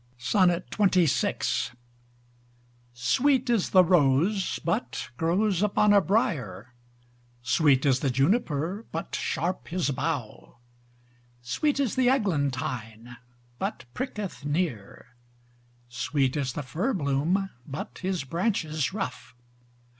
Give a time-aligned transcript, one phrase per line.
[0.19, 1.71] XXVI
[2.95, 6.73] Sweet is the rose, but grows upon a briar;
[7.43, 10.57] Sweet in the Juniper, but sharp his bough;
[11.43, 13.17] Sweet is the Eglantine,
[13.59, 15.13] but pricketh near;
[15.87, 19.35] Sweet is the firbloom, but his branches rough.